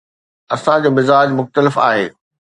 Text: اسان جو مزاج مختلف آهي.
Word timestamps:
اسان 0.55 0.77
جو 0.83 0.89
مزاج 0.97 1.27
مختلف 1.41 1.75
آهي. 1.91 2.07